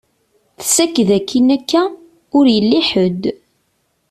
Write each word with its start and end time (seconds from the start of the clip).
Tessaked 0.57 1.09
akin 1.17 1.47
akka, 1.55 1.83
ur 2.37 2.45
yelli 2.55 2.81
ḥed. 2.89 3.21